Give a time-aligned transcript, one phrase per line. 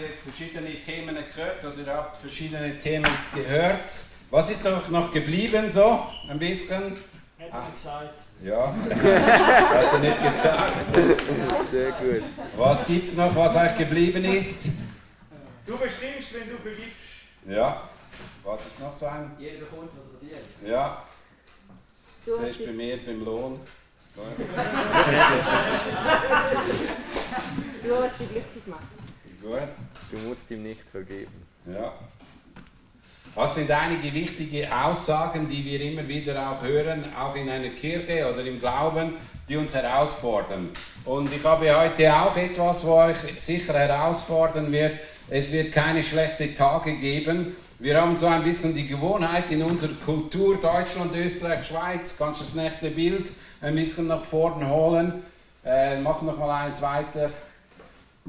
[0.00, 3.92] jetzt verschiedene Themen gehört oder ihr habt verschiedene Themen gehört.
[4.30, 6.06] Was ist auch noch geblieben so?
[6.28, 6.96] Ein bisschen?
[7.38, 7.68] Hätte ah.
[7.72, 8.20] gesagt.
[8.42, 10.72] Ja, hat er nicht gesagt.
[11.70, 12.22] Sehr gut.
[12.56, 14.64] Was gibt es noch, was euch geblieben ist?
[15.66, 16.96] Du bestimmst, wenn du vergibst.
[17.46, 17.82] Ja.
[18.42, 19.32] Was ist noch so ein?
[19.38, 20.42] Jeder bekommt, was er verdient.
[20.66, 21.02] Ja.
[22.24, 23.60] Zuerst bei mir beim Lohn.
[27.82, 28.95] du, was dich glücklich macht.
[29.46, 29.58] Gut.
[30.10, 31.46] Du musst ihm nicht vergeben.
[31.72, 31.92] Ja.
[33.36, 38.28] Das sind einige wichtige Aussagen, die wir immer wieder auch hören, auch in einer Kirche
[38.28, 39.12] oder im Glauben,
[39.48, 40.70] die uns herausfordern.
[41.04, 44.98] Und ich habe heute auch etwas, wo euch sicher herausfordern wird.
[45.30, 47.54] Es wird keine schlechten Tage geben.
[47.78, 52.44] Wir haben so ein bisschen die Gewohnheit in unserer Kultur, Deutschland, Österreich, Schweiz, kannst du
[52.44, 55.22] das nächste Bild ein bisschen nach vorne holen.
[55.64, 57.30] Äh, mach noch mal eins weiter.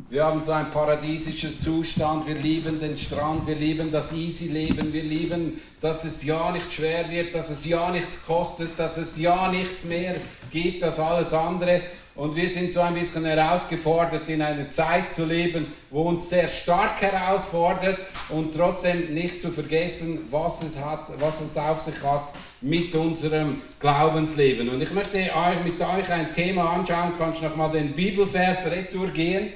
[0.10, 5.04] Wir haben so einen paradiesischen Zustand, wir lieben den Strand, wir lieben das Easy-Leben, wir
[5.04, 9.52] lieben, dass es ja nicht schwer wird, dass es ja nichts kostet, dass es ja
[9.52, 10.16] nichts mehr
[10.52, 11.82] gibt als alles andere.
[12.16, 16.48] Und wir sind so ein bisschen herausgefordert, in einer Zeit zu leben, wo uns sehr
[16.48, 17.98] stark herausfordert
[18.30, 23.62] und trotzdem nicht zu vergessen, was es, hat, was es auf sich hat mit unserem
[23.80, 24.70] Glaubensleben.
[24.70, 29.10] Und ich möchte euch, mit euch ein Thema anschauen, kannst du nochmal den Bibelvers retour
[29.10, 29.54] gehen.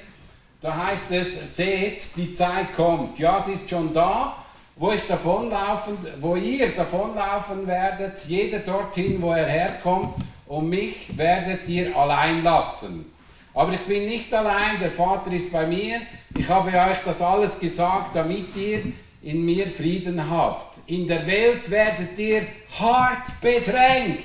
[0.61, 3.17] Da heißt es, seht, die Zeit kommt.
[3.17, 4.35] Ja, sie ist schon da,
[4.75, 10.13] wo ich davonlaufen, wo ihr davonlaufen werdet, jeder dorthin, wo er herkommt
[10.45, 13.11] und mich werdet ihr allein lassen.
[13.55, 15.99] Aber ich bin nicht allein, der Vater ist bei mir.
[16.37, 18.83] Ich habe euch das alles gesagt, damit ihr
[19.23, 20.77] in mir Frieden habt.
[20.85, 22.43] In der Welt werdet ihr
[22.79, 24.19] hart bedrängt.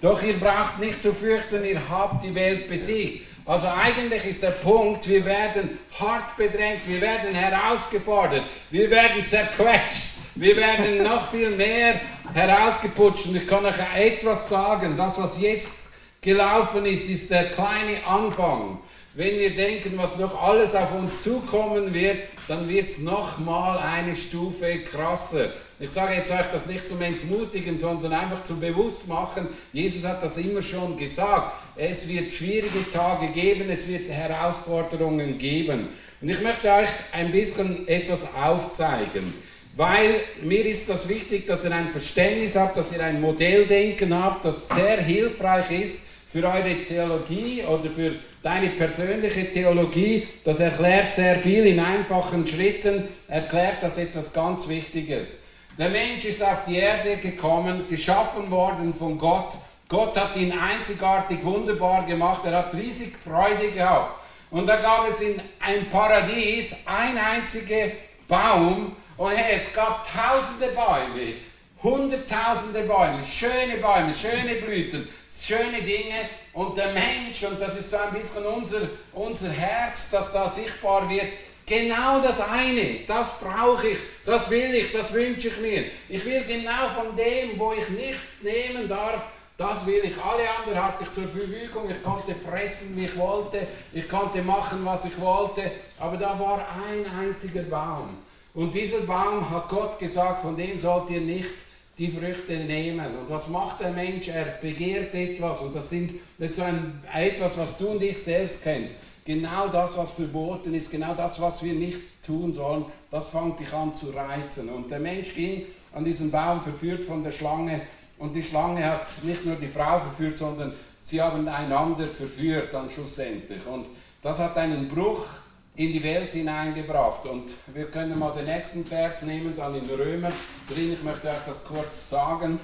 [0.00, 3.33] Doch ihr braucht nicht zu fürchten, ihr habt die Welt besiegt.
[3.46, 10.14] Also eigentlich ist der Punkt, wir werden hart bedrängt, wir werden herausgefordert, wir werden zerquetscht.
[10.36, 12.00] Wir werden noch viel mehr
[12.32, 13.26] herausgeputscht.
[13.26, 14.96] Und ich kann euch etwas sagen.
[14.96, 18.78] Das, was jetzt gelaufen ist, ist der kleine Anfang.
[19.16, 22.16] Wenn wir denken, was noch alles auf uns zukommen wird,
[22.48, 25.52] dann wird es nochmal eine Stufe krasser.
[25.78, 29.46] Ich sage jetzt euch das nicht zum Entmutigen, sondern einfach zum Bewusstmachen.
[29.72, 31.52] Jesus hat das immer schon gesagt.
[31.76, 35.90] Es wird schwierige Tage geben, es wird Herausforderungen geben.
[36.20, 39.32] Und ich möchte euch ein bisschen etwas aufzeigen.
[39.76, 44.44] Weil mir ist das wichtig, dass ihr ein Verständnis habt, dass ihr ein Modelldenken habt,
[44.44, 50.28] das sehr hilfreich ist für eure Theologie oder für deine persönliche Theologie.
[50.44, 55.44] Das erklärt sehr viel in einfachen Schritten, erklärt das etwas ganz Wichtiges.
[55.78, 59.54] Der Mensch ist auf die Erde gekommen, geschaffen worden von Gott.
[59.88, 64.22] Gott hat ihn einzigartig wunderbar gemacht, er hat riesig Freude gehabt.
[64.50, 67.92] Und da gab es in ein Paradies ein einziger
[68.28, 71.34] Baum, und hey, es gab tausende Bäume,
[71.82, 75.08] hunderttausende Bäume, schöne Bäume, schöne Blüten,
[75.42, 76.28] schöne Dinge.
[76.52, 78.80] Und der Mensch, und das ist so ein bisschen unser,
[79.12, 81.26] unser Herz, das da sichtbar wird,
[81.66, 85.84] genau das eine, das brauche ich, das will ich, das wünsche ich mir.
[86.08, 89.22] Ich will genau von dem, wo ich nicht nehmen darf,
[89.56, 90.12] das will ich.
[90.20, 91.88] Alle anderen hatte ich zur Verfügung.
[91.88, 93.66] Ich konnte fressen, wie ich wollte.
[93.92, 95.70] Ich konnte machen, was ich wollte.
[96.00, 98.16] Aber da war ein einziger Baum.
[98.52, 101.50] Und dieser Baum hat Gott gesagt, von dem sollt ihr nicht
[101.98, 103.16] die Früchte nehmen.
[103.16, 104.28] Und was macht der Mensch?
[104.28, 105.60] Er begehrt etwas.
[105.62, 108.90] Und das, sind, so ein, etwas, was du und ich selbst kennt.
[109.24, 113.72] Genau das, was verboten ist, genau das, was wir nicht tun sollen, das fängt dich
[113.72, 114.68] an zu reizen.
[114.68, 115.62] Und der Mensch ging
[115.94, 117.80] an diesen Baum verführt von der Schlange.
[118.18, 122.90] Und die Schlange hat nicht nur die Frau verführt, sondern sie haben einander verführt dann
[122.90, 123.64] schlussendlich.
[123.66, 123.86] Und
[124.22, 125.26] das hat einen Bruch
[125.76, 127.26] in die Welt hineingebracht.
[127.26, 130.32] Und wir können mal den nächsten Vers nehmen, dann in Römer
[130.68, 130.92] drin.
[130.92, 132.60] Ich möchte euch das kurz sagen.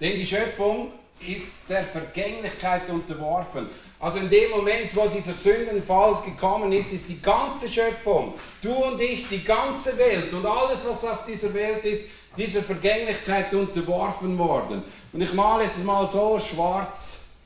[0.00, 0.92] Denn die Schöpfung
[1.26, 3.68] ist der Vergänglichkeit unterworfen.
[3.98, 9.00] Also in dem Moment, wo dieser Sündenfall gekommen ist, ist die ganze Schöpfung, du und
[9.00, 14.82] ich, die ganze Welt und alles, was auf dieser Welt ist, dieser Vergänglichkeit unterworfen worden.
[15.12, 17.38] Und ich male es mal so schwarz.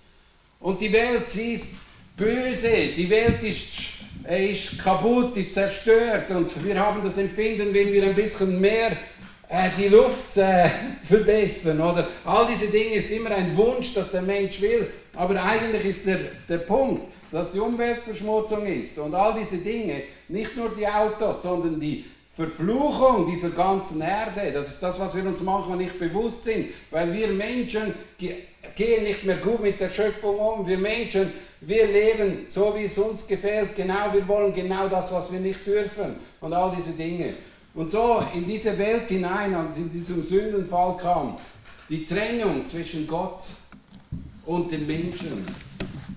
[0.58, 1.76] Und die Welt, sie ist
[2.16, 3.69] böse, die Welt ist
[4.28, 8.90] er ist kaputt, ist zerstört und wir haben das Empfinden, wenn wir ein bisschen mehr
[9.48, 10.69] äh, die Luft äh,
[11.08, 12.06] verbessern oder?
[12.26, 14.86] All diese Dinge ist immer ein Wunsch, dass der Mensch will,
[15.16, 20.54] aber eigentlich ist der, der Punkt, dass die Umweltverschmutzung ist und all diese Dinge, nicht
[20.54, 22.04] nur die Autos, sondern die
[22.38, 24.52] Verfluchung dieser ganzen Erde.
[24.52, 29.25] Das ist das, was wir uns manchmal nicht bewusst sind, weil wir Menschen gehen nicht
[29.25, 30.64] mehr gut mit der Schöpfung um.
[30.64, 33.75] Wir Menschen, wir leben so, wie es uns gefällt.
[33.75, 37.35] Genau, wir wollen genau das, was wir nicht dürfen und all diese Dinge.
[37.75, 41.34] Und so in diese Welt hinein, als in diesem Sündenfall kam,
[41.88, 43.46] die Trennung zwischen Gott
[44.46, 45.44] und dem Menschen.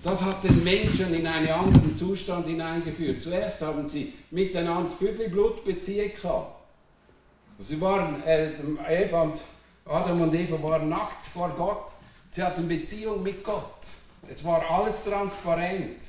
[0.03, 3.21] Das hat den Menschen in einen anderen Zustand hineingeführt.
[3.21, 6.61] Zuerst haben sie miteinander Viertelblutbeziehung gehabt.
[7.59, 8.49] Sie waren, äh,
[8.89, 9.39] Eva und
[9.85, 11.91] Adam und Eva waren nackt vor Gott.
[12.31, 13.77] Sie hatten Beziehung mit Gott.
[14.27, 16.03] Es war alles transparent.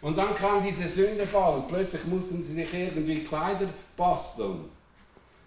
[0.00, 4.66] Und dann kam diese Sündefall und plötzlich mussten sie sich irgendwie Kleider basteln,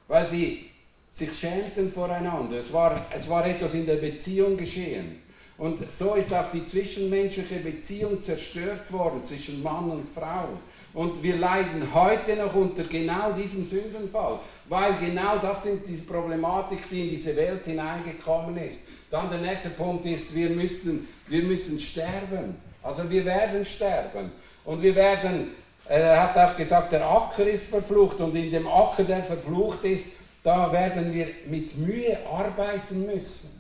[0.08, 0.70] weil sie
[1.12, 2.58] sich schämten voreinander.
[2.58, 5.22] Es war, es war etwas in der Beziehung geschehen.
[5.58, 10.50] Und so ist auch die zwischenmenschliche Beziehung zerstört worden zwischen Mann und Frau.
[10.94, 14.40] Und wir leiden heute noch unter genau diesem Sündenfall,
[14.70, 18.88] weil genau das sind die Problematik, die in diese Welt hineingekommen ist.
[19.10, 22.56] Dann der nächste Punkt ist, wir müssen, wir müssen sterben.
[22.84, 24.32] Also wir werden sterben.
[24.64, 25.52] Und wir werden,
[25.88, 30.18] er hat auch gesagt, der Acker ist verflucht und in dem Acker, der verflucht ist,
[30.44, 33.57] da werden wir mit Mühe arbeiten müssen.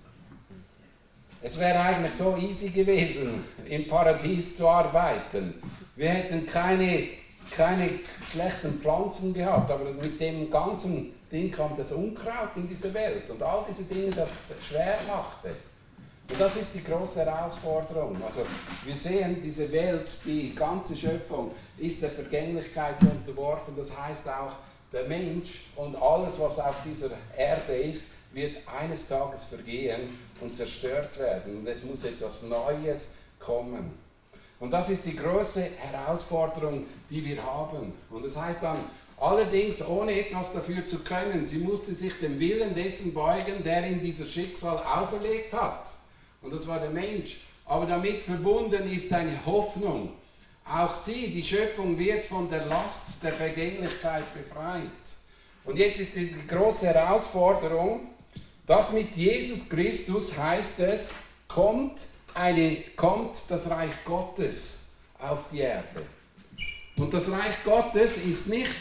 [1.47, 5.53] Es wäre eigentlich so easy gewesen, im Paradies zu arbeiten.
[5.95, 7.07] Wir hätten keine,
[7.55, 7.89] keine
[8.29, 13.41] schlechten Pflanzen gehabt, aber mit dem ganzen Ding kam das Unkraut in diese Welt und
[13.41, 15.55] all diese Dinge, das schwer machte.
[16.29, 18.17] Und das ist die große Herausforderung.
[18.25, 18.41] Also
[18.83, 23.73] wir sehen, diese Welt, die ganze Schöpfung ist der Vergänglichkeit unterworfen.
[23.77, 24.51] Das heißt auch,
[24.91, 31.17] der Mensch und alles, was auf dieser Erde ist, wird eines Tages vergehen und zerstört
[31.19, 31.57] werden.
[31.57, 33.91] Und es muss etwas Neues kommen.
[34.59, 37.93] Und das ist die große Herausforderung, die wir haben.
[38.09, 38.77] Und das heißt dann,
[39.19, 44.01] allerdings ohne etwas dafür zu können, sie musste sich dem Willen dessen beugen, der ihm
[44.01, 45.89] dieses Schicksal auferlegt hat.
[46.41, 47.41] Und das war der Mensch.
[47.65, 50.13] Aber damit verbunden ist eine Hoffnung.
[50.65, 54.81] Auch sie, die Schöpfung, wird von der Last der Vergänglichkeit befreit.
[55.65, 58.07] Und jetzt ist die große Herausforderung,
[58.67, 61.13] das mit Jesus Christus heißt es,
[61.47, 62.01] kommt,
[62.33, 66.03] eine, kommt das Reich Gottes auf die Erde.
[66.97, 68.75] Und das Reich Gottes ist nicht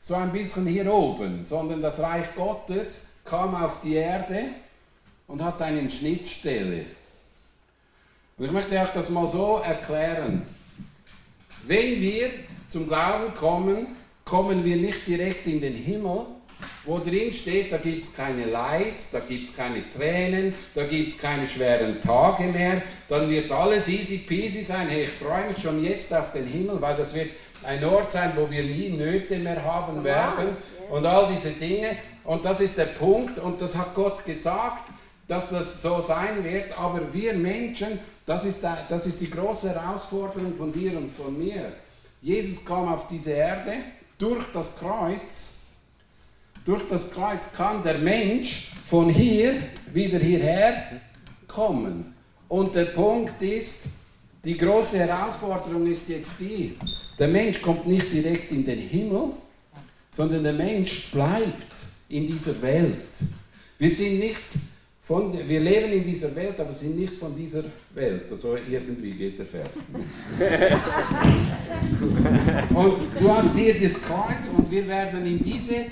[0.00, 4.48] so ein bisschen hier oben, sondern das Reich Gottes kam auf die Erde
[5.26, 6.84] und hat eine Schnittstelle.
[8.36, 10.46] Und ich möchte euch das mal so erklären.
[11.66, 12.30] Wenn wir
[12.68, 16.26] zum Glauben kommen, kommen wir nicht direkt in den Himmel,
[16.84, 21.12] wo drin steht, da gibt es keine Leid, da gibt es keine Tränen, da gibt
[21.12, 24.88] es keine schweren Tage mehr, dann wird alles easy peasy sein.
[24.88, 27.30] Hey, ich freue mich schon jetzt auf den Himmel, weil das wird
[27.64, 30.56] ein Ort sein, wo wir nie Nöte mehr haben werden
[30.90, 31.96] und all diese Dinge.
[32.24, 34.88] Und das ist der Punkt und das hat Gott gesagt,
[35.28, 40.54] dass das so sein wird, aber wir Menschen, das ist, das ist die große Herausforderung
[40.54, 41.72] von dir und von mir.
[42.20, 43.72] Jesus kam auf diese Erde
[44.18, 45.51] durch das Kreuz
[46.64, 49.54] durch das Kreuz kann der Mensch von hier
[49.92, 51.00] wieder hierher
[51.48, 52.14] kommen.
[52.48, 53.86] Und der Punkt ist,
[54.44, 56.76] die große Herausforderung ist jetzt die,
[57.18, 59.30] der Mensch kommt nicht direkt in den Himmel,
[60.14, 61.72] sondern der Mensch bleibt
[62.08, 63.08] in dieser Welt.
[63.78, 64.40] Wir sind nicht
[65.02, 67.64] von, wir leben in dieser Welt, aber sind nicht von dieser
[67.94, 68.30] Welt.
[68.30, 69.70] Also irgendwie geht der Vers.
[72.74, 75.86] und du hast hier das Kreuz und wir werden in diese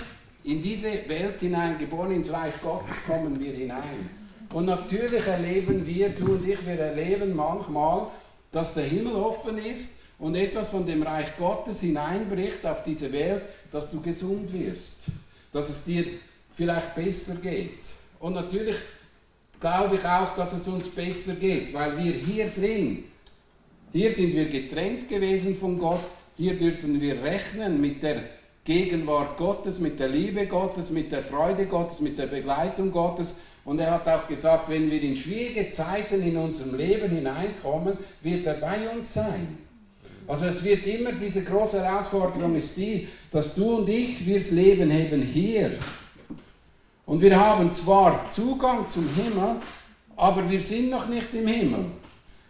[0.44, 4.08] in diese Welt hinein, geboren ins Reich Gottes, kommen wir hinein.
[4.52, 8.08] Und natürlich erleben wir, du und ich, wir erleben manchmal,
[8.50, 13.42] dass der Himmel offen ist und etwas von dem Reich Gottes hineinbricht auf diese Welt,
[13.70, 15.04] dass du gesund wirst,
[15.52, 16.04] dass es dir
[16.54, 17.78] vielleicht besser geht.
[18.18, 18.76] Und natürlich
[19.60, 23.04] glaube ich auch, dass es uns besser geht, weil wir hier drin,
[23.92, 26.04] hier sind wir getrennt gewesen von Gott,
[26.36, 28.22] hier dürfen wir rechnen mit der
[28.64, 33.36] Gegenwart Gottes, mit der Liebe Gottes, mit der Freude Gottes, mit der Begleitung Gottes.
[33.64, 38.46] Und er hat auch gesagt, wenn wir in schwierige Zeiten in unserem Leben hineinkommen, wird
[38.46, 39.58] er bei uns sein.
[40.26, 44.90] Also es wird immer, diese große Herausforderung ist die, dass du und ich, wir leben
[44.90, 45.78] eben hier.
[47.06, 49.56] Und wir haben zwar Zugang zum Himmel,
[50.16, 51.86] aber wir sind noch nicht im Himmel.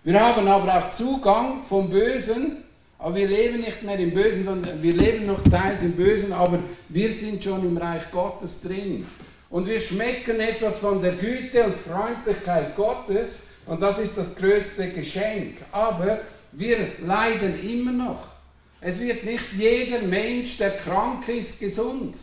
[0.05, 2.64] Wir haben aber auch Zugang vom Bösen
[3.00, 6.59] aber wir leben nicht mehr im Bösen, sondern wir leben noch teils im Bösen, aber
[6.90, 9.07] wir sind schon im Reich Gottes drin.
[9.49, 14.90] Und wir schmecken etwas von der Güte und Freundlichkeit Gottes und das ist das größte
[14.90, 15.57] Geschenk.
[15.73, 16.21] Aber
[16.52, 18.26] wir leiden immer noch.
[18.80, 22.16] Es wird nicht jeder Mensch, der krank ist, gesund.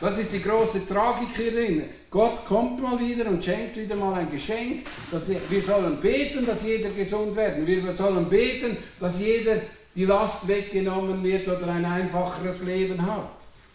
[0.00, 1.84] Das ist die große Tragik hierin.
[2.10, 4.86] Gott kommt mal wieder und schenkt wieder mal ein Geschenk.
[5.10, 7.66] Dass wir sollen beten, dass jeder gesund werden.
[7.66, 9.56] Wir sollen beten, dass jeder
[9.96, 13.30] die Last weggenommen wird oder ein einfacheres Leben hat.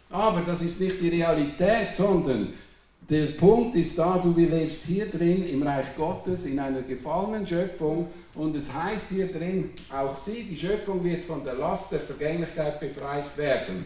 [0.09, 2.53] Aber das ist nicht die Realität, sondern
[3.09, 8.07] der Punkt ist da, du lebst hier drin im Reich Gottes, in einer gefallenen Schöpfung
[8.35, 12.79] und es heißt hier drin, auch sie, die Schöpfung wird von der Last der Vergänglichkeit
[12.79, 13.85] befreit werden.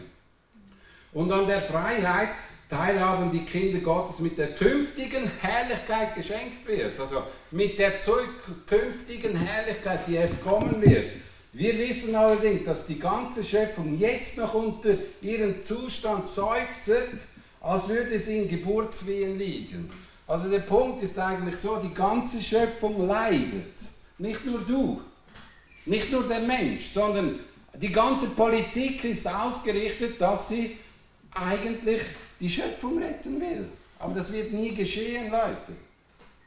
[1.12, 2.28] Und an der Freiheit
[2.68, 6.98] teilhaben die Kinder Gottes mit der künftigen Herrlichkeit geschenkt wird.
[7.00, 11.06] Also mit der zukünftigen Herrlichkeit, die erst kommen wird.
[11.56, 14.90] Wir wissen allerdings, dass die ganze Schöpfung jetzt noch unter
[15.22, 16.90] ihrem Zustand seufzt,
[17.62, 19.88] als würde sie in Geburtswehen liegen.
[20.26, 23.72] Also der Punkt ist eigentlich so, die ganze Schöpfung leidet.
[24.18, 25.00] Nicht nur du,
[25.86, 27.38] nicht nur der Mensch, sondern
[27.80, 30.76] die ganze Politik ist ausgerichtet, dass sie
[31.30, 32.02] eigentlich
[32.38, 33.66] die Schöpfung retten will.
[33.98, 35.72] Aber das wird nie geschehen, Leute.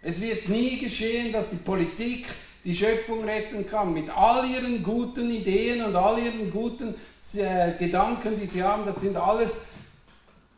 [0.03, 2.27] Es wird nie geschehen, dass die Politik
[2.65, 3.93] die Schöpfung retten kann.
[3.93, 6.95] Mit all ihren guten Ideen und all ihren guten
[7.35, 9.69] äh, Gedanken, die sie haben, das sind alles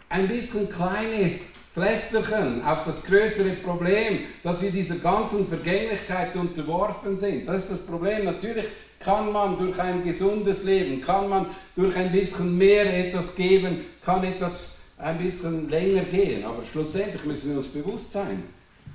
[0.10, 1.40] ein bisschen kleine
[1.74, 7.48] Pflästerchen auf das größere Problem, dass wir dieser ganzen Vergänglichkeit unterworfen sind.
[7.48, 8.26] Das ist das Problem.
[8.26, 8.66] Natürlich
[9.00, 14.24] kann man durch ein gesundes Leben, kann man durch ein bisschen mehr etwas geben, kann
[14.24, 16.46] etwas ein bisschen länger gehen.
[16.46, 18.44] Aber schlussendlich müssen wir uns bewusst sein,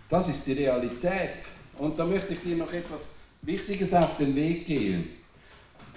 [0.09, 1.47] das ist die Realität.
[1.79, 5.11] Und da möchte ich dir noch etwas Wichtiges auf den Weg gehen.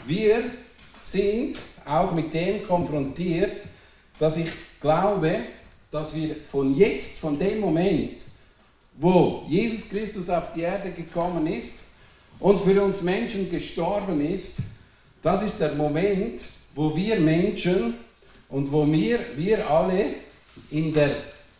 [0.05, 0.43] Wir
[1.01, 3.63] sind auch mit dem konfrontiert,
[4.17, 5.39] dass ich glaube,
[5.91, 8.21] dass wir von jetzt, von dem Moment,
[8.97, 11.79] wo Jesus Christus auf die Erde gekommen ist
[12.39, 14.57] und für uns Menschen gestorben ist,
[15.21, 16.41] das ist der Moment,
[16.75, 17.95] wo wir Menschen
[18.49, 20.05] und wo wir, wir alle
[20.71, 21.15] in der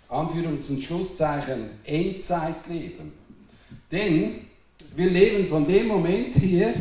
[0.09, 3.18] Anführungs- und Schlusszeichen Endzeit leben.
[3.91, 4.46] Denn
[4.96, 6.74] wir leben von dem Moment hier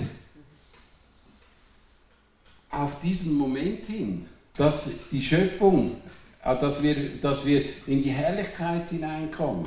[2.71, 5.97] auf diesen Moment hin, dass die Schöpfung,
[6.45, 9.67] äh, dass wir, dass wir in die Herrlichkeit hineinkommen.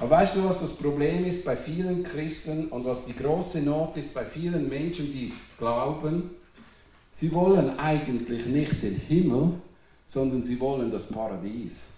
[0.00, 3.96] Aber weißt du, was das Problem ist bei vielen Christen und was die große Not
[3.96, 6.30] ist bei vielen Menschen, die glauben?
[7.12, 9.52] Sie wollen eigentlich nicht den Himmel,
[10.06, 11.92] sondern sie wollen das Paradies.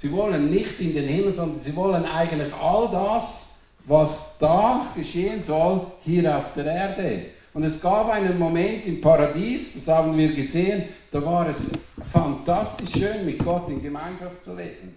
[0.00, 5.42] Sie wollen nicht in den Himmel, sondern sie wollen eigentlich all das, was da geschehen
[5.42, 7.22] soll, hier auf der Erde.
[7.52, 11.72] Und es gab einen Moment im Paradies, das haben wir gesehen, da war es
[12.12, 14.94] fantastisch schön, mit Gott in Gemeinschaft zu leben.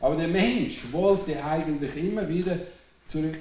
[0.00, 2.56] Aber der Mensch wollte eigentlich immer wieder
[3.06, 3.36] zurück.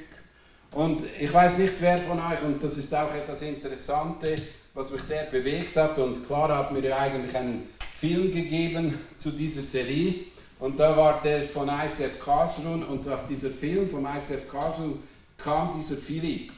[0.71, 4.41] Und ich weiß nicht, wer von euch, und das ist auch etwas Interessantes,
[4.73, 9.31] was mich sehr bewegt hat, und Clara hat mir ja eigentlich einen Film gegeben zu
[9.31, 10.15] dieser Serie.
[10.59, 14.97] Und da war der von ICF Karlsruhe und auf dieser Film vom ICF Karlsruhe
[15.37, 16.51] kam dieser Philipp.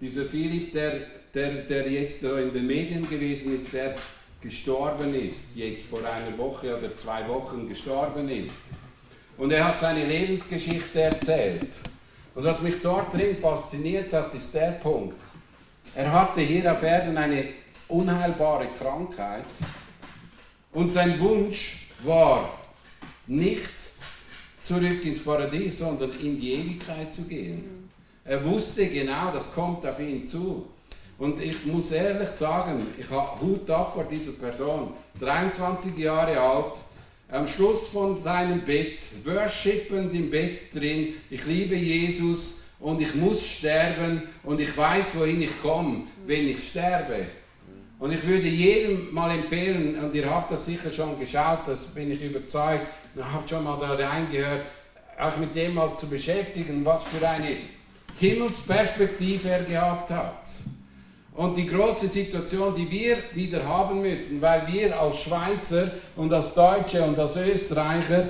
[0.00, 1.00] Dieser Philipp, der,
[1.32, 3.94] der, der jetzt in den Medien gewesen ist, der
[4.40, 8.52] gestorben ist, jetzt vor einer Woche oder zwei Wochen gestorben ist.
[9.38, 11.70] Und er hat seine Lebensgeschichte erzählt.
[12.34, 15.16] Und was mich dort drin fasziniert hat, ist der Punkt.
[15.94, 17.44] Er hatte hier auf Erden eine
[17.88, 19.44] unheilbare Krankheit
[20.72, 22.63] und sein Wunsch war
[23.26, 23.70] nicht
[24.62, 27.88] zurück ins Paradies, sondern in die Ewigkeit zu gehen.
[28.24, 30.68] Er wusste genau, das kommt auf ihn zu.
[31.18, 34.94] Und ich muss ehrlich sagen, ich habe Hut ab vor dieser Person.
[35.20, 36.78] 23 Jahre alt,
[37.30, 41.14] am Schluss von seinem Bett, worshipend im Bett drin.
[41.30, 46.68] Ich liebe Jesus und ich muss sterben und ich weiß, wohin ich komme, wenn ich
[46.68, 47.26] sterbe.
[47.98, 52.10] Und ich würde jedem mal empfehlen, und ihr habt das sicher schon geschaut, das bin
[52.10, 54.66] ich überzeugt, ihr habt schon mal da reingehört,
[55.18, 57.56] auch mit dem mal zu beschäftigen, was für eine
[58.18, 60.48] Himmelsperspektive er gehabt hat.
[61.34, 66.54] Und die große Situation, die wir wieder haben müssen, weil wir als Schweizer und als
[66.54, 68.28] Deutsche und als Österreicher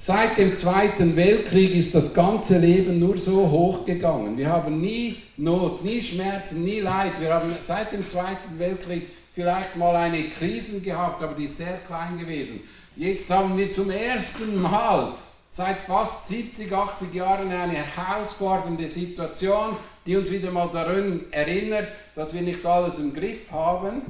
[0.00, 4.38] Seit dem Zweiten Weltkrieg ist das ganze Leben nur so hochgegangen.
[4.38, 7.20] Wir haben nie Not, nie Schmerzen, nie Leid.
[7.20, 11.78] Wir haben seit dem Zweiten Weltkrieg vielleicht mal eine Krise gehabt, aber die ist sehr
[11.84, 12.60] klein gewesen.
[12.98, 15.12] Jetzt haben wir zum ersten Mal
[15.50, 21.86] seit fast 70, 80 Jahren eine herausfordernde Situation, die uns wieder mal daran erinnert,
[22.16, 24.02] dass wir nicht alles im Griff haben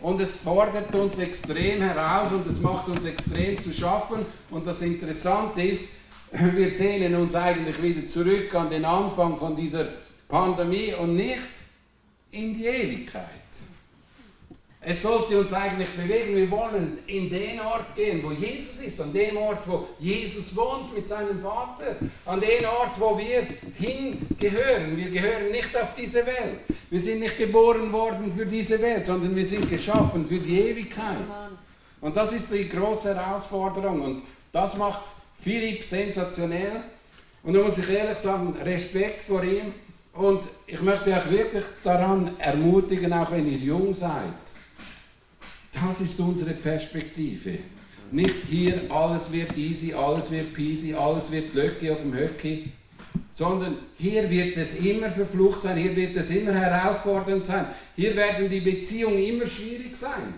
[0.00, 4.26] und es fordert uns extrem heraus und es macht uns extrem zu schaffen.
[4.50, 5.94] Und das Interessante ist,
[6.30, 9.86] wir sehnen uns eigentlich wieder zurück an den Anfang von dieser
[10.28, 11.48] Pandemie und nicht
[12.30, 13.43] in die Ewigkeit.
[14.86, 16.36] Es sollte uns eigentlich bewegen.
[16.36, 20.94] Wir wollen in den Ort gehen, wo Jesus ist, an den Ort, wo Jesus wohnt
[20.94, 23.46] mit seinem Vater, an den Ort, wo wir
[23.78, 24.96] hingehören.
[24.96, 26.60] Wir gehören nicht auf diese Welt.
[26.90, 31.16] Wir sind nicht geboren worden für diese Welt, sondern wir sind geschaffen für die Ewigkeit.
[32.02, 34.02] Und das ist die große Herausforderung.
[34.02, 34.22] Und
[34.52, 35.04] das macht
[35.40, 36.82] Philipp sensationell.
[37.42, 39.72] Und da muss ich ehrlich sagen, Respekt vor ihm.
[40.12, 44.43] Und ich möchte euch wirklich daran ermutigen, auch wenn ihr jung seid,
[45.74, 47.58] das ist unsere Perspektive.
[48.10, 52.72] Nicht hier, alles wird easy, alles wird peasy, alles wird Löcke auf dem Höcki,
[53.32, 57.66] sondern hier wird es immer verflucht sein, hier wird es immer herausfordernd sein,
[57.96, 60.34] hier werden die Beziehungen immer schwierig sein.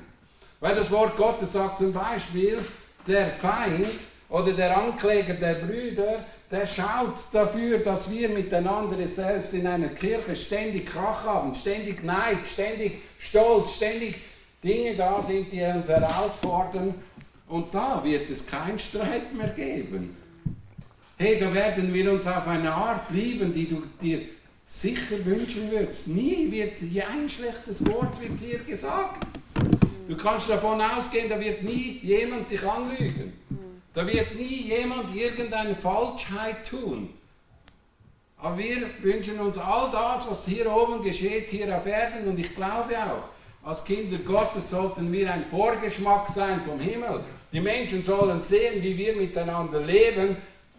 [0.61, 2.59] Weil das Wort Gottes sagt zum Beispiel,
[3.07, 3.87] der Feind
[4.29, 10.35] oder der Ankläger der Brüder, der schaut dafür, dass wir miteinander selbst in einer Kirche
[10.37, 14.17] ständig Krach haben, ständig Neid, ständig Stolz, ständig
[14.67, 16.95] Dinge da sind, die uns herausfordern.
[17.49, 20.17] Und da wird es keinen Streit mehr geben.
[21.17, 24.21] Hey, da werden wir uns auf eine Art lieben, die du dir
[24.67, 26.09] sicher wünschen würdest.
[26.09, 29.25] Nie wird ein schlechtes Wort wird hier gesagt.
[30.09, 33.33] Du kannst davon ausgehen, da wird nie jemand dich anlügen.
[33.95, 37.11] Da wird nie jemand irgendeine Falschheit tun.
[38.37, 42.29] Aber wir wünschen uns all das, was hier oben geschieht, hier auf Erden.
[42.29, 43.36] Und ich glaube auch,
[43.67, 47.25] als Kinder Gottes sollten wir ein Vorgeschmack sein vom Himmel.
[47.53, 50.37] Die Menschen sollen sehen, wie wir miteinander leben.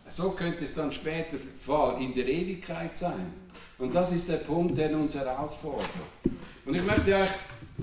[0.09, 1.35] So könnte es dann später
[1.99, 3.33] in der Ewigkeit sein.
[3.77, 5.89] Und das ist der Punkt, der uns herausfordert.
[6.65, 7.29] Und ich möchte euch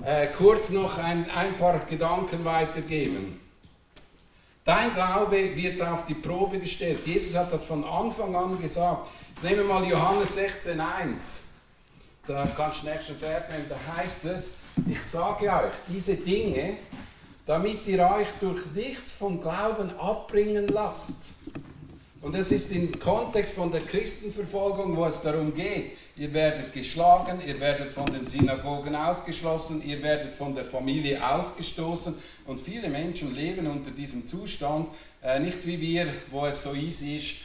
[0.03, 3.39] äh, kurz noch ein, ein paar Gedanken weitergeben.
[4.63, 7.05] Dein Glaube wird auf die Probe gestellt.
[7.05, 9.03] Jesus hat das von Anfang an gesagt.
[9.43, 10.79] Nehmen wir mal Johannes 16,1.
[12.25, 13.65] Da kannst du den nächsten Vers nehmen.
[13.69, 16.77] Da heißt es, ich sage euch diese Dinge,
[17.45, 21.17] damit ihr euch durch nichts vom Glauben abbringen lasst.
[22.21, 27.39] Und es ist im Kontext von der Christenverfolgung, wo es darum geht, ihr werdet geschlagen,
[27.45, 32.15] ihr werdet von den Synagogen ausgeschlossen, ihr werdet von der Familie ausgestoßen
[32.47, 34.89] und viele Menschen leben unter diesem Zustand,
[35.21, 37.35] äh, nicht wie wir, wo es so easy ist,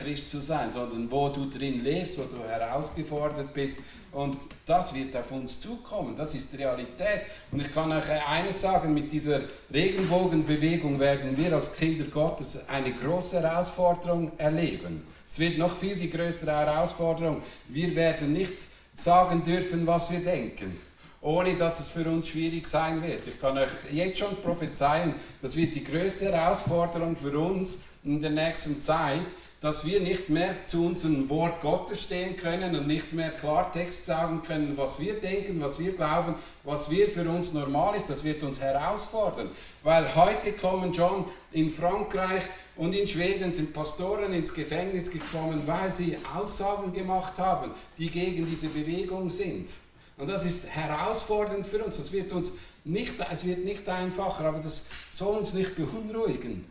[0.00, 3.80] Christ zu sein, sondern wo du drin lebst, wo du herausgefordert bist.
[4.12, 7.22] Und das wird auf uns zukommen, das ist Realität.
[7.50, 9.40] Und ich kann euch eines sagen, mit dieser
[9.72, 15.02] Regenbogenbewegung werden wir als Kinder Gottes eine große Herausforderung erleben.
[15.28, 17.42] Es wird noch viel die größere Herausforderung.
[17.68, 18.54] Wir werden nicht
[18.94, 20.86] sagen dürfen, was wir denken
[21.26, 23.26] ohne dass es für uns schwierig sein wird.
[23.26, 28.30] Ich kann euch jetzt schon prophezeien, das wird die größte Herausforderung für uns in der
[28.30, 29.26] nächsten Zeit,
[29.60, 34.42] dass wir nicht mehr zu unserem Wort Gottes stehen können und nicht mehr Klartext sagen
[34.46, 38.10] können, was wir denken, was wir glauben, was wir für uns normal ist.
[38.10, 39.48] Das wird uns herausfordern.
[39.82, 42.42] Weil heute kommen schon in Frankreich
[42.76, 48.46] und in Schweden sind Pastoren ins Gefängnis gekommen, weil sie Aussagen gemacht haben, die gegen
[48.48, 49.70] diese Bewegung sind.
[50.18, 51.96] Und das ist herausfordernd für uns.
[51.96, 56.64] Das wird uns nicht, es wird nicht einfacher, aber das soll uns nicht beunruhigen.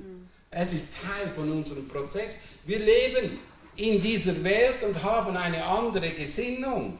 [0.49, 2.39] Es ist Teil von unserem Prozess.
[2.65, 3.39] Wir leben
[3.75, 6.97] in dieser Welt und haben eine andere Gesinnung.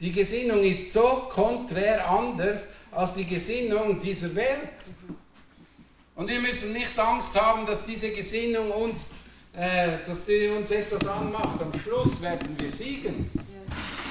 [0.00, 4.70] Die Gesinnung ist so konträr anders als die Gesinnung dieser Welt.
[6.14, 9.10] Und wir müssen nicht Angst haben, dass diese Gesinnung uns,
[9.54, 11.60] äh, dass die uns etwas anmacht.
[11.60, 13.30] Am Schluss werden wir siegen.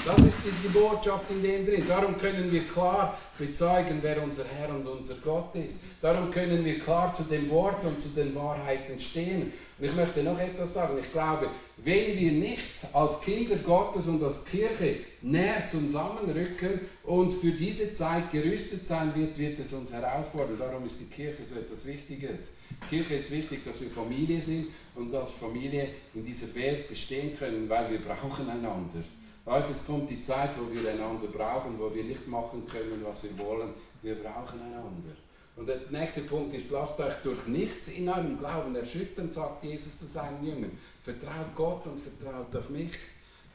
[0.05, 1.85] Das ist die, die, Botschaft in dem drin.
[1.87, 5.83] Darum können wir klar bezeugen, wer unser Herr und unser Gott ist.
[6.01, 9.53] Darum können wir klar zu dem Wort und zu den Wahrheiten stehen.
[9.79, 10.97] Und ich möchte noch etwas sagen.
[10.99, 17.51] Ich glaube, wenn wir nicht als Kinder Gottes und als Kirche näher zusammenrücken und für
[17.51, 20.59] diese Zeit gerüstet sein wird, wird es uns herausfordern.
[20.59, 22.57] Darum ist die Kirche so etwas Wichtiges.
[22.89, 27.69] Kirche ist wichtig, dass wir Familie sind und als Familie in dieser Welt bestehen können,
[27.69, 29.01] weil wir brauchen einander.
[29.45, 33.23] Leute, es kommt die Zeit, wo wir einander brauchen, wo wir nicht machen können, was
[33.23, 33.73] wir wollen.
[34.01, 35.15] Wir brauchen einander.
[35.56, 39.99] Und der nächste Punkt ist, lasst euch durch nichts in eurem Glauben erschüttern, sagt Jesus
[39.99, 40.71] zu seinen Jüngern.
[41.03, 42.91] Vertraut Gott und vertraut auf mich.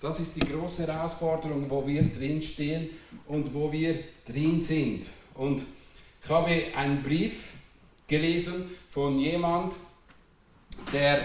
[0.00, 2.90] Das ist die große Herausforderung, wo wir drin stehen
[3.26, 5.06] und wo wir drin sind.
[5.34, 5.62] Und
[6.22, 7.54] ich habe einen Brief
[8.06, 9.74] gelesen von jemand,
[10.92, 11.20] der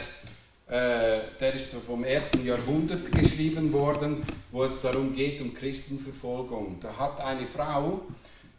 [1.44, 6.78] der ist so vom ersten Jahrhundert geschrieben worden, wo es darum geht, um Christenverfolgung.
[6.80, 8.00] Da hat eine Frau,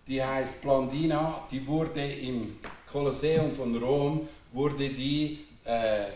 [0.06, 2.56] die heißt Blandina, die wurde im
[2.92, 6.08] Kolosseum von Rom, wurde die äh, äh,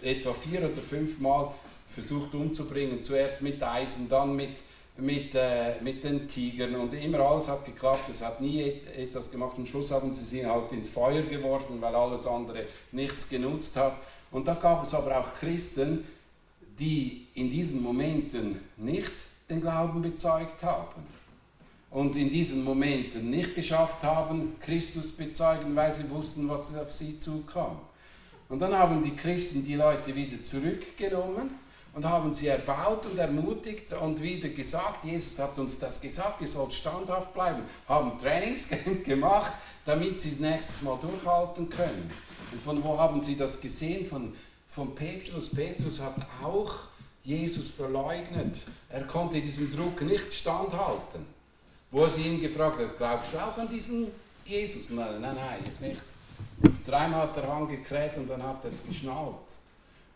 [0.00, 1.52] etwa vier oder fünf Mal
[1.86, 3.02] versucht umzubringen.
[3.02, 4.56] Zuerst mit Eisen, dann mit
[4.98, 9.30] mit, äh, mit den Tigern und immer alles hat geklappt, es hat nie et etwas
[9.30, 9.52] gemacht.
[9.58, 13.92] Am Schluss haben sie sie halt ins Feuer geworfen, weil alles andere nichts genutzt hat.
[14.36, 16.04] Und da gab es aber auch Christen,
[16.78, 19.10] die in diesen Momenten nicht
[19.48, 21.06] den Glauben bezeugt haben
[21.90, 27.18] und in diesen Momenten nicht geschafft haben, Christus bezeugen, weil sie wussten, was auf sie
[27.18, 27.78] zukam.
[28.50, 31.58] Und dann haben die Christen die Leute wieder zurückgenommen
[31.94, 36.48] und haben sie erbaut und ermutigt und wieder gesagt, Jesus hat uns das gesagt, ihr
[36.48, 38.68] sollt standhaft bleiben, haben Trainings
[39.06, 39.52] gemacht,
[39.86, 42.10] damit sie das nächste Mal durchhalten können.
[42.52, 44.06] Und von wo haben sie das gesehen?
[44.06, 44.34] Von,
[44.68, 45.50] von Petrus.
[45.50, 46.74] Petrus hat auch
[47.24, 48.58] Jesus verleugnet.
[48.88, 51.26] Er konnte diesem Druck nicht standhalten.
[51.90, 54.08] Wo sie ihn gefragt hat, glaubst du auch an diesen
[54.44, 54.90] Jesus?
[54.90, 56.02] Nein, nein, nein, ich nicht.
[56.86, 59.34] Dreimal hat er angekräht und dann hat er es geschnallt.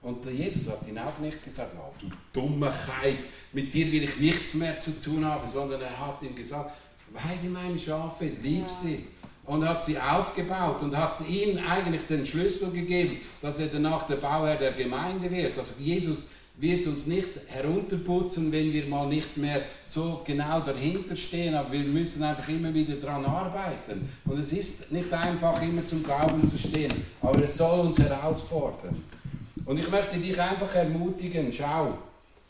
[0.02, 3.18] Und Jesus hat ihn auch nicht gesagt, oh, du dummer Kai,
[3.52, 6.70] mit dir will ich nichts mehr zu tun haben, sondern er hat ihm gesagt,
[7.12, 9.06] weide meine Schafe, lieb sie.
[9.46, 14.16] Und hat sie aufgebaut und hat ihm eigentlich den Schlüssel gegeben, dass er danach der
[14.16, 15.58] Bauherr der Gemeinde wird.
[15.58, 21.54] Also Jesus wird uns nicht herunterputzen, wenn wir mal nicht mehr so genau dahinter stehen,
[21.54, 24.08] aber wir müssen einfach immer wieder daran arbeiten.
[24.26, 29.02] Und es ist nicht einfach, immer zum Glauben zu stehen, aber es soll uns herausfordern.
[29.64, 31.96] Und ich möchte dich einfach ermutigen, schau,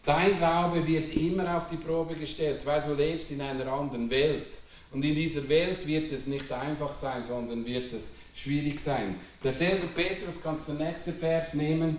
[0.05, 4.59] dein Glaube wird immer auf die Probe gestellt, weil du lebst in einer anderen Welt.
[4.93, 9.15] Und in dieser Welt wird es nicht einfach sein, sondern wird es schwierig sein.
[9.43, 11.97] Derselbe Petrus, kannst du den nächsten Vers nehmen,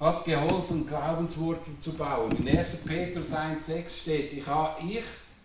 [0.00, 2.32] hat geholfen, Glaubenswurzeln zu bauen.
[2.36, 2.78] In 1.
[2.84, 4.44] Petrus 1,6 steht, ich,
[4.88, 5.04] ich,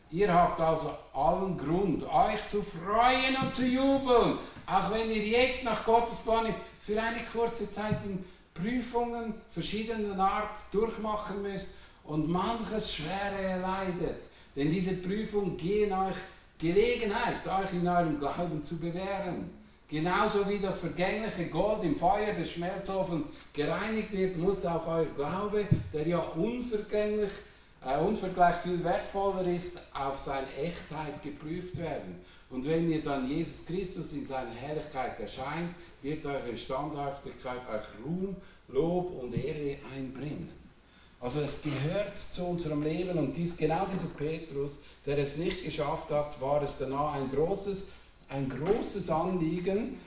[0.10, 5.64] ihr habt also allen Grund, euch zu freuen und zu jubeln, auch wenn ihr jetzt
[5.64, 12.94] nach Gottes Plan für eine kurze Zeit in Prüfungen verschiedener Art durchmachen müsst und manches
[12.96, 14.31] Schwere erleidet.
[14.56, 16.18] Denn diese Prüfungen gehen euch
[16.60, 19.50] Gelegenheit, euch in eurem Glauben zu bewähren.
[19.90, 25.66] Genauso wie das vergängliche Gold im Feuer des Schmelzofens gereinigt wird, muss auch euer Glaube,
[25.92, 27.32] der ja unvergänglich,
[27.86, 32.22] äh, unvergleich viel wertvoller ist, auf seine Echtheit geprüft werden.
[32.50, 38.36] Und wenn ihr dann Jesus Christus in seiner Herrlichkeit erscheint, wird eure Standhaftigkeit euch Ruhm,
[38.70, 40.61] Lob und Ehre einbringen.
[41.22, 46.10] Also es gehört zu unserem Leben und dies, genau dieser Petrus, der es nicht geschafft
[46.10, 47.92] hat, war es danach ein großes,
[48.30, 49.98] ein großes Anliegen,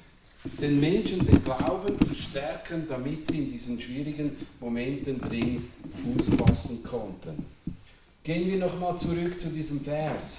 [0.60, 5.70] den Menschen den Glauben zu stärken, damit sie in diesen schwierigen Momenten drin
[6.02, 7.46] Fuß fassen konnten.
[8.24, 10.38] Gehen wir nochmal zurück zu diesem Vers.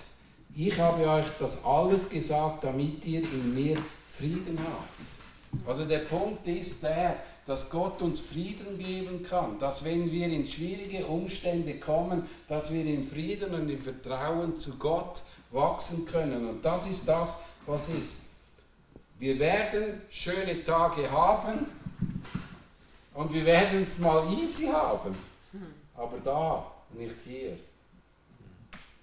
[0.55, 3.77] Ich habe euch das alles gesagt, damit ihr in mir
[4.17, 5.67] Frieden habt.
[5.67, 10.45] Also der Punkt ist der, dass Gott uns Frieden geben kann, dass wenn wir in
[10.45, 16.47] schwierige Umstände kommen, dass wir in Frieden und in Vertrauen zu Gott wachsen können.
[16.49, 18.23] Und das ist das, was ist.
[19.19, 21.67] Wir werden schöne Tage haben
[23.13, 25.15] und wir werden es mal easy haben,
[25.95, 27.57] aber da, nicht hier.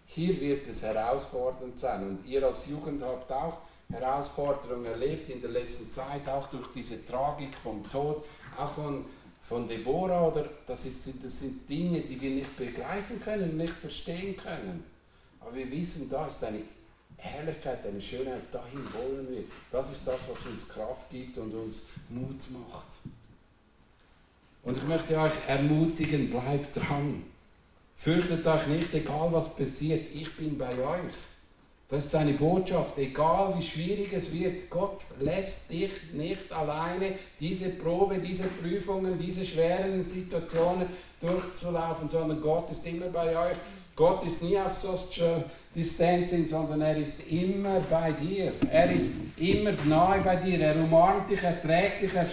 [0.07, 3.59] Hier wird es herausfordernd sein und ihr als Jugend habt auch
[3.93, 8.25] Herausforderung erlebt in der letzten Zeit, auch durch diese Tragik vom Tod,
[8.57, 9.05] auch von,
[9.43, 10.29] von Deborah.
[10.29, 14.85] Oder das, ist, das sind Dinge, die wir nicht begreifen können, nicht verstehen können.
[15.41, 16.63] Aber wir wissen, da ist eine
[17.19, 19.45] Herrlichkeit, eine Schönheit, dahin wollen wir.
[19.71, 22.87] Das ist das, was uns Kraft gibt und uns Mut macht.
[24.65, 27.25] Und ich möchte euch ermutigen, bleibt dran.
[27.97, 31.15] Fürchtet euch nicht, egal was passiert, ich bin bei euch.
[31.93, 32.97] Das ist seine Botschaft.
[32.97, 39.45] Egal wie schwierig es wird, Gott lässt dich nicht alleine diese Probe, diese Prüfungen, diese
[39.45, 40.87] schweren Situationen
[41.21, 43.59] durchzulaufen, sondern Gott ist immer bei euch.
[43.95, 45.45] Gott ist nie auf Social
[45.77, 48.55] Distancing, sondern er ist immer bei dir.
[48.71, 50.61] Er ist immer nahe bei dir.
[50.61, 52.27] Er umarmt dich, er trägt dich, er,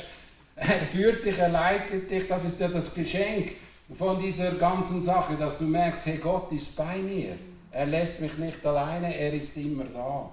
[0.56, 2.30] er führt dich, er leitet dich.
[2.30, 3.52] Das ist ja das Geschenk
[3.94, 7.36] von dieser ganzen Sache, dass du merkst, hey, Gott ist bei mir.
[7.72, 10.30] Er lässt mich nicht alleine, er ist immer da.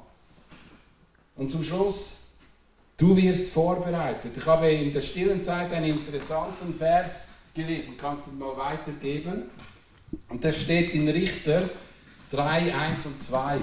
[1.37, 2.39] Und zum Schluss,
[2.97, 4.37] du wirst vorbereitet.
[4.37, 7.95] Ich habe in der stillen Zeit einen interessanten Vers gelesen.
[8.01, 9.45] Kannst du mal weitergeben?
[10.29, 11.69] Und der steht in Richter
[12.31, 13.59] 3, 1 und 2.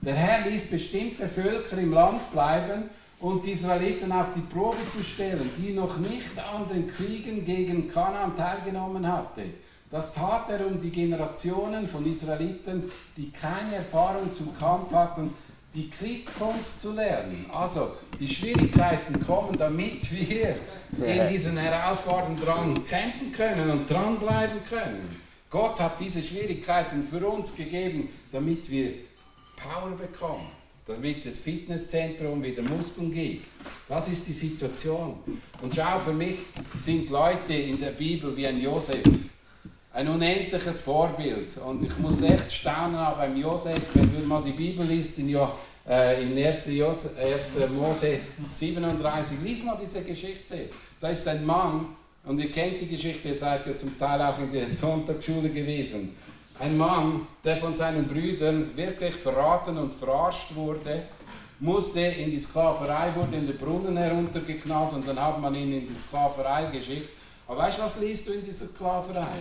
[0.00, 5.02] Der Herr ließ bestimmte Völker im Land bleiben und die Israeliten auf die Probe zu
[5.04, 9.54] stellen, die noch nicht an den Kriegen gegen Kanaan teilgenommen hatten.
[9.92, 15.34] Das tat er, um die Generationen von Israeliten, die keine Erfahrung zum Kampf hatten,
[15.74, 17.44] die Kriegkunst zu lernen.
[17.52, 20.56] Also die Schwierigkeiten kommen, damit wir
[20.96, 25.20] in diesen Herausforderungen dran kämpfen können und dranbleiben können.
[25.50, 28.94] Gott hat diese Schwierigkeiten für uns gegeben, damit wir
[29.56, 30.48] Power bekommen,
[30.86, 33.44] damit das Fitnesszentrum wieder Muskeln gibt.
[33.90, 35.18] Das ist die Situation.
[35.60, 36.36] Und schau, für mich
[36.78, 39.02] sind Leute in der Bibel wie ein Josef.
[39.94, 41.54] Ein unendliches Vorbild.
[41.58, 45.36] Und ich muss echt staunen auch beim Josef, wenn du mal die Bibel liest, in,
[45.86, 46.68] äh, in 1.
[46.68, 47.70] 1.
[47.70, 48.20] Mose
[48.54, 50.70] 37, lies mal diese Geschichte.
[50.98, 51.88] Da ist ein Mann,
[52.24, 56.16] und ihr kennt die Geschichte, ihr seid ja zum Teil auch in der Sonntagsschule gewesen.
[56.58, 61.02] Ein Mann, der von seinen Brüdern wirklich verraten und verarscht wurde,
[61.60, 65.86] musste in die Sklaverei, wurde in den Brunnen heruntergeknallt und dann hat man ihn in
[65.86, 67.10] die Sklaverei geschickt.
[67.46, 69.38] Aber weißt du, was liest du in dieser Sklaverei?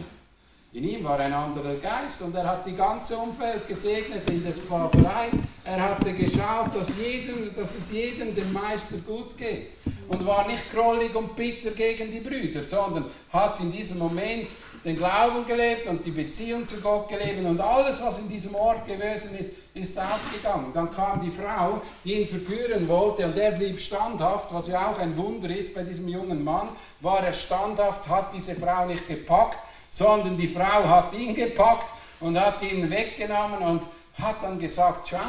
[0.73, 4.53] In ihm war ein anderer Geist und er hat die ganze Umwelt gesegnet in der
[4.53, 5.27] Sklaverei.
[5.65, 9.73] Er hatte geschaut, dass, jedem, dass es jedem dem Meister gut geht
[10.07, 14.47] und war nicht grollig und bitter gegen die Brüder, sondern hat in diesem Moment
[14.85, 18.87] den Glauben gelebt und die Beziehung zu Gott gelebt und alles, was in diesem Ort
[18.87, 20.71] gewesen ist, ist aufgegangen.
[20.73, 24.99] Dann kam die Frau, die ihn verführen wollte und er blieb standhaft, was ja auch
[24.99, 26.69] ein Wunder ist bei diesem jungen Mann,
[27.01, 29.57] war er standhaft, hat diese Frau nicht gepackt
[29.91, 33.83] sondern die Frau hat ihn gepackt und hat ihn weggenommen und
[34.15, 35.19] hat dann gesagt, schau,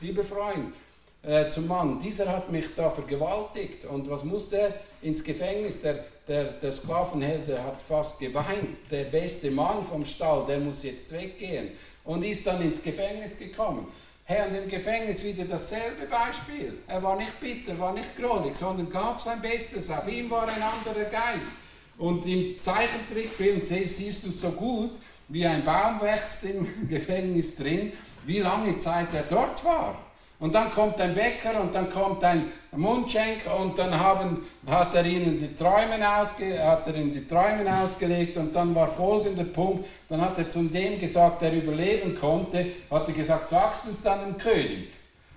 [0.00, 0.74] lieber Freund,
[1.22, 5.82] äh, zum Mann, dieser hat mich da vergewaltigt und was musste ins Gefängnis?
[5.82, 11.12] Der, der, der Sklavenheld hat fast geweint, der beste Mann vom Stall, der muss jetzt
[11.12, 11.72] weggehen
[12.04, 13.86] und ist dann ins Gefängnis gekommen.
[14.24, 16.78] Hey, und im Gefängnis wieder dasselbe Beispiel.
[16.86, 19.90] Er war nicht bitter, war nicht grollig, sondern gab sein Bestes.
[19.90, 21.59] Auf ihm war ein anderer Geist.
[22.00, 24.92] Und im Zeichentrickfilm siehst du so gut,
[25.28, 27.92] wie ein Baum wächst im Gefängnis drin,
[28.24, 29.98] wie lange Zeit er dort war.
[30.38, 35.04] Und dann kommt ein Bäcker und dann kommt ein Mundschenk und dann haben, hat, er
[35.04, 39.84] ihnen die Träume ausge, hat er ihnen die Träume ausgelegt und dann war folgender Punkt,
[40.08, 44.00] dann hat er zu dem gesagt, der überleben konnte, hat er gesagt, sagst du es
[44.00, 44.88] dann dem König?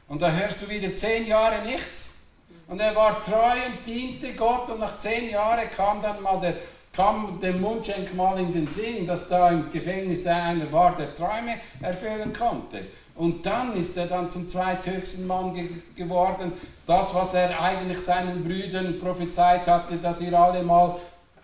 [0.07, 2.12] Und da hörst du wieder zehn Jahre nichts.
[2.67, 3.35] Und er war treu
[3.67, 6.55] und diente Gott und nach zehn Jahren kam dann mal der,
[6.93, 11.55] kam dem Mundschenk mal in den Sinn, dass da im Gefängnis einer war, der Träume
[11.81, 12.81] erfüllen konnte.
[13.15, 16.53] Und dann ist er dann zum zweithöchsten Mann ge geworden.
[16.87, 20.95] Das, was er eigentlich seinen Brüdern prophezeit hatte, dass ihr alle mal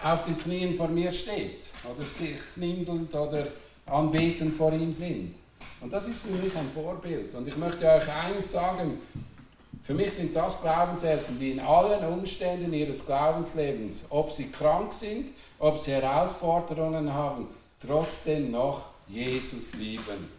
[0.02, 3.48] auf den Knien vor mir steht oder sich knindelt oder
[3.86, 5.36] anbeten vor ihm sind.
[5.82, 7.34] Und das ist für mich ein Vorbild.
[7.36, 8.98] Und ich möchte euch eines sagen,
[9.90, 15.32] für mich sind das Glaubenseltern, die in allen Umständen ihres Glaubenslebens, ob sie krank sind,
[15.58, 17.48] ob sie Herausforderungen haben,
[17.84, 20.30] trotzdem noch Jesus lieben.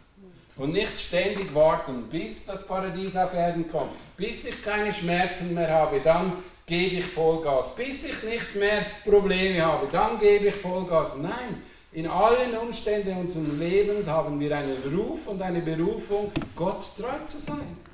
[0.57, 5.69] Und nicht ständig warten, bis das Paradies auf Erden kommt, bis ich keine Schmerzen mehr
[5.69, 6.33] habe, dann
[6.65, 7.75] gebe ich Vollgas.
[7.75, 11.17] Bis ich nicht mehr Probleme habe, dann gebe ich Vollgas.
[11.19, 11.61] Nein,
[11.91, 17.41] in allen Umständen unseres Lebens haben wir einen Ruf und eine Berufung, Gott treu zu
[17.41, 17.90] sein.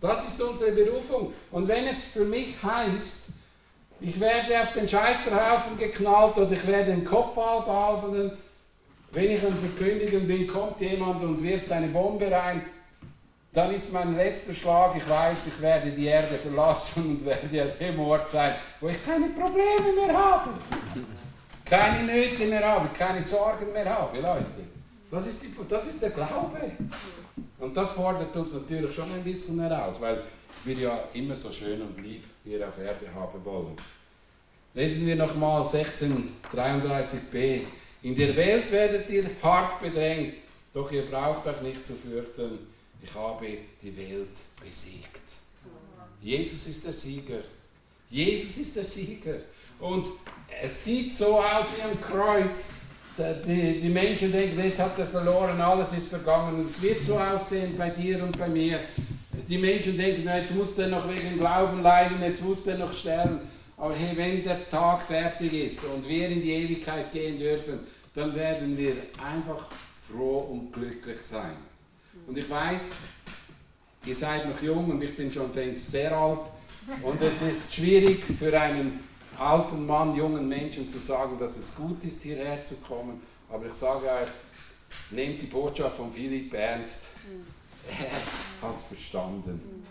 [0.00, 1.32] Das ist unsere Berufung.
[1.50, 3.30] Und wenn es für mich heißt,
[4.00, 8.32] ich werde auf den Scheiterhaufen geknallt oder ich werde den Kopf abhalten,
[9.12, 12.62] wenn ich ein Verkündiger bin, kommt jemand und wirft eine Bombe rein,
[13.52, 17.78] dann ist mein letzter Schlag, ich weiß, ich werde die Erde verlassen und werde an
[17.80, 20.50] dem Ort sein, wo ich keine Probleme mehr habe.
[21.64, 24.44] Keine Nöte mehr habe, keine Sorgen mehr habe, Leute.
[25.10, 26.58] Das ist, die, das ist der Glaube.
[27.58, 30.22] Und das fordert uns natürlich schon ein bisschen heraus, weil
[30.64, 33.76] wir ja immer so schön und lieb hier auf Erde haben wollen.
[34.74, 37.62] Lesen wir nochmal 1633b.
[38.02, 40.34] In der Welt werdet ihr hart bedrängt,
[40.74, 42.58] doch ihr braucht euch nicht zu fürchten.
[43.02, 43.46] Ich habe
[43.82, 45.22] die Welt besiegt.
[46.20, 47.40] Jesus ist der Sieger.
[48.10, 49.36] Jesus ist der Sieger.
[49.80, 50.06] Und
[50.62, 52.85] es sieht so aus wie ein Kreuz,
[53.18, 56.64] die, die Menschen denken, jetzt hat er verloren, alles ist vergangen.
[56.64, 58.80] Es wird so aussehen bei dir und bei mir.
[59.48, 63.40] Die Menschen denken, jetzt muss er noch wegen Glauben leiden, jetzt muss er noch sterben.
[63.76, 67.80] Aber hey, wenn der Tag fertig ist und wir in die Ewigkeit gehen dürfen,
[68.14, 69.68] dann werden wir einfach
[70.10, 71.56] froh und glücklich sein.
[72.26, 72.96] Und ich weiß,
[74.06, 76.40] ihr seid noch jung und ich bin schon sehr alt.
[77.02, 79.00] Und es ist schwierig für einen
[79.38, 83.20] alten Mann, jungen Menschen zu sagen, dass es gut ist, hierher zu kommen.
[83.50, 84.28] Aber ich sage euch,
[85.10, 87.04] nehmt die Botschaft von Philipp ernst.
[87.88, 89.84] Er hat es verstanden.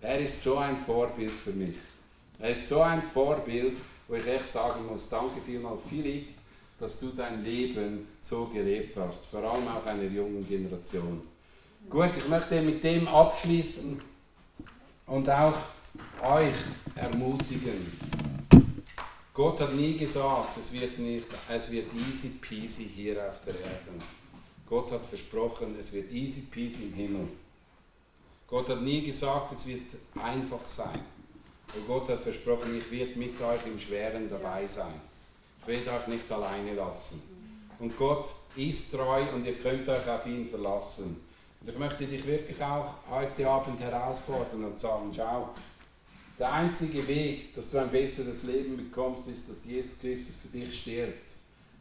[0.00, 1.76] Er ist so ein Vorbild für mich.
[2.38, 3.76] Er ist so ein Vorbild,
[4.08, 6.28] wo ich echt sagen muss, danke vielmals Philipp,
[6.78, 11.20] dass du dein Leben so gelebt hast, vor allem auch einer jungen Generation.
[11.88, 14.00] Gut, ich möchte mit dem abschließen
[15.06, 15.54] und auch
[16.22, 16.54] euch
[16.94, 17.92] ermutigen.
[19.40, 23.90] Gott hat nie gesagt, es wird, nicht, es wird easy peasy hier auf der Erde.
[24.68, 27.28] Gott hat versprochen, es wird easy peasy im Himmel.
[28.46, 31.00] Gott hat nie gesagt, es wird einfach sein.
[31.74, 35.00] Und Gott hat versprochen, ich werde mit euch im Schweren dabei sein.
[35.62, 37.22] Ich werde euch nicht alleine lassen.
[37.78, 41.18] Und Gott ist treu und ihr könnt euch auf ihn verlassen.
[41.62, 45.48] Und ich möchte dich wirklich auch heute Abend herausfordern und sagen, schau,
[46.40, 50.80] der einzige Weg, dass du ein besseres Leben bekommst, ist, dass Jesus Christus für dich
[50.80, 51.30] stirbt,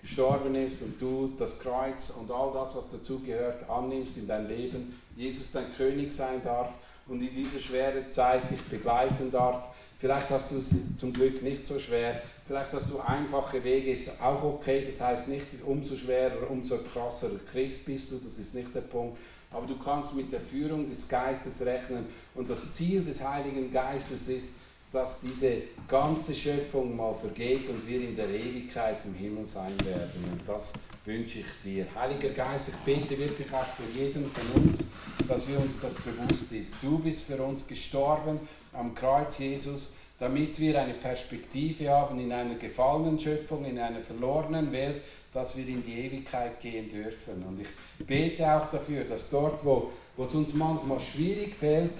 [0.02, 5.00] gestorben ist und du das Kreuz und all das, was dazugehört, annimmst in dein Leben,
[5.16, 6.74] Jesus dein König sein darf
[7.08, 9.70] und in dieser schweren Zeit dich begleiten darf.
[9.98, 14.22] Vielleicht hast du es zum Glück nicht so schwer, vielleicht hast du einfache Wege, ist
[14.22, 14.84] auch okay.
[14.86, 19.18] Das heißt nicht, umso schwerer, umso krasser Christ bist du, das ist nicht der Punkt.
[19.52, 22.06] Aber du kannst mit der Führung des Geistes rechnen.
[22.36, 24.54] Und das Ziel des Heiligen Geistes ist,
[24.92, 25.54] dass diese
[25.88, 30.24] ganze Schöpfung mal vergeht und wir in der Ewigkeit im Himmel sein werden.
[30.32, 30.74] Und das
[31.06, 31.86] wünsche ich dir.
[31.96, 34.86] Heiliger Geist, ich bete wirklich auch für jeden von uns,
[35.28, 36.76] dass wir uns das bewusst ist.
[36.82, 38.40] Du bist für uns gestorben
[38.74, 44.72] am Kreuz, Jesus, damit wir eine Perspektive haben in einer gefallenen Schöpfung, in einer verlorenen
[44.72, 45.02] Welt,
[45.34, 47.44] dass wir in die Ewigkeit gehen dürfen.
[47.48, 51.94] Und ich bete auch dafür, dass dort, wo, wo es uns manchmal schwierig fällt,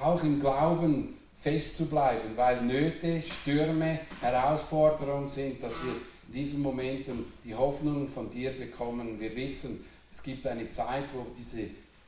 [0.00, 5.92] auch im Glauben fest zu bleiben, weil Nöte, Stürme, Herausforderungen sind, dass wir
[6.28, 9.18] in diesen Momenten die Hoffnung von dir bekommen.
[9.18, 11.62] Wir wissen, es gibt eine Zeit, wo diese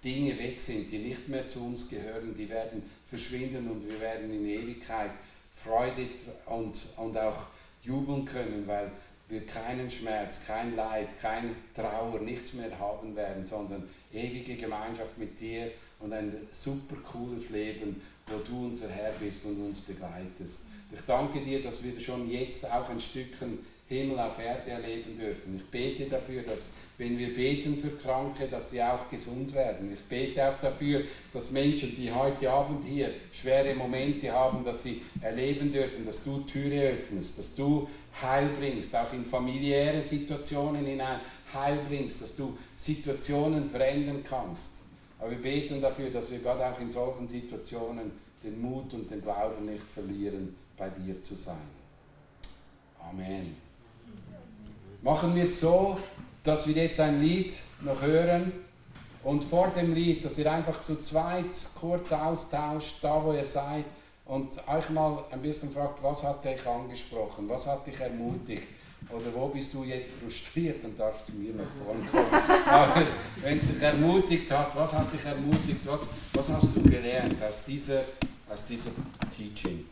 [0.05, 4.33] Dinge weg sind, die nicht mehr zu uns gehören, die werden verschwinden und wir werden
[4.33, 5.11] in Ewigkeit
[5.64, 6.09] Freude
[6.46, 7.46] und, und auch
[7.83, 8.90] jubeln können, weil
[9.29, 15.40] wir keinen Schmerz, kein Leid, kein Trauer, nichts mehr haben werden, sondern ewige Gemeinschaft mit
[15.40, 15.70] dir
[16.01, 20.66] und ein super cooles Leben, wo du unser Herr bist und uns begleitest.
[20.92, 23.61] Ich danke dir, dass wir schon jetzt auch ein Stückchen
[23.95, 25.57] Himmel auf Erde erleben dürfen.
[25.57, 29.93] Ich bete dafür, dass wenn wir beten für Kranke, dass sie auch gesund werden.
[29.93, 31.03] Ich bete auch dafür,
[31.33, 36.41] dass Menschen, die heute Abend hier schwere Momente haben, dass sie erleben dürfen, dass du
[36.41, 37.89] Türe öffnest, dass du
[38.21, 41.21] Heil bringst, auch in familiäre Situationen hinein
[41.53, 44.83] Heil bringst, dass du Situationen verändern kannst.
[45.19, 48.13] Aber wir beten dafür, dass wir Gott auch in solchen Situationen
[48.45, 51.57] den Mut und den Glauben nicht verlieren, bei dir zu sein.
[52.99, 53.62] Amen.
[55.03, 55.99] Machen wir es so,
[56.45, 58.53] dass wir jetzt ein Lied noch hören
[59.25, 63.85] und vor dem Lied, dass ihr einfach zu zweit kurz austauscht, da wo ihr seid
[64.27, 68.69] und euch mal ein bisschen fragt, was hat euch angesprochen, was hat dich ermutigt
[69.11, 72.67] oder wo bist du jetzt frustriert und darfst zu mir nach vorne kommen.
[72.67, 73.07] Aber
[73.41, 77.65] wenn es dich ermutigt hat, was hat dich ermutigt, was, was hast du gelernt aus
[77.65, 78.03] dieser,
[78.49, 78.91] aus dieser
[79.37, 79.85] Teaching?